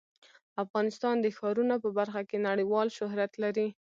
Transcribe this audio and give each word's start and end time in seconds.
افغانستان 0.63 1.15
د 1.21 1.27
ښارونه 1.37 1.75
په 1.83 1.89
برخه 1.97 2.21
کې 2.29 2.37
نړیوال 2.47 2.87
شهرت 2.97 3.31
لري. 3.43 3.67